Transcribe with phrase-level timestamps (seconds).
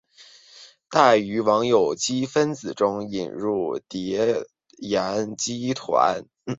[0.95, 4.47] 用于往有机分子中引入叠
[4.81, 6.25] 氮基团。